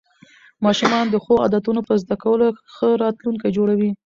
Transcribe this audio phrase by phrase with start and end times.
[0.65, 3.91] ماشومان د ښو عادتونو په زده کولو ښه راتلونکی جوړوي